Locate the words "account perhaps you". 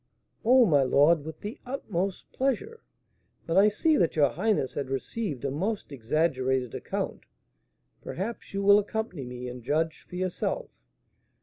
6.73-8.63